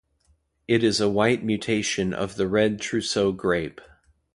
It 0.67 0.83
is 0.83 0.99
a 0.99 1.07
white 1.07 1.43
mutation 1.43 2.11
of 2.11 2.33
the 2.33 2.47
red 2.47 2.81
Trousseau 2.81 3.31
grape. 3.31 3.79